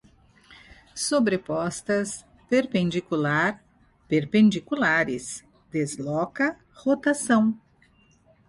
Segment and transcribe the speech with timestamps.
[0.95, 3.63] sobrepostas, perpendicular,
[4.07, 7.55] perpendiculares, desloca, rotação